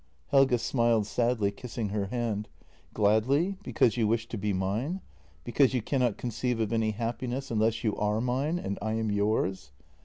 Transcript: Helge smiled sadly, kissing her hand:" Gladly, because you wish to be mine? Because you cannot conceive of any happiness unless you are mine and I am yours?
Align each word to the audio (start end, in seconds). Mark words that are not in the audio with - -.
Helge 0.29 0.59
smiled 0.59 1.05
sadly, 1.05 1.51
kissing 1.51 1.89
her 1.89 2.07
hand:" 2.07 2.49
Gladly, 2.95 3.57
because 3.61 3.97
you 3.97 4.07
wish 4.07 4.27
to 4.29 4.37
be 4.39 4.51
mine? 4.51 5.01
Because 5.43 5.75
you 5.75 5.81
cannot 5.83 6.17
conceive 6.17 6.59
of 6.59 6.73
any 6.73 6.89
happiness 6.89 7.51
unless 7.51 7.83
you 7.83 7.95
are 7.97 8.19
mine 8.19 8.57
and 8.57 8.79
I 8.81 8.93
am 8.93 9.11
yours? 9.11 9.71